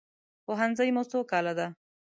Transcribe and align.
پوهنځی 0.45 0.89
مو 0.95 1.03
څو 1.11 1.19
کاله 1.31 1.53
ده؟ 1.59 1.67